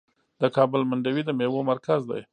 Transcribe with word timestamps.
د 0.41 0.43
کابل 0.55 0.81
منډوي 0.89 1.23
د 1.25 1.29
میوو 1.39 1.67
مرکز 1.71 2.01
دی. 2.09 2.21